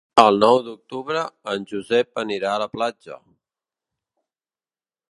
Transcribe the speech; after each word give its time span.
El 0.21 0.37
nou 0.43 0.55
d'octubre 0.67 1.21
en 1.53 1.67
Josep 1.73 2.23
anirà 2.23 2.55
a 2.55 2.63
la 2.65 2.69
platja. 2.79 3.19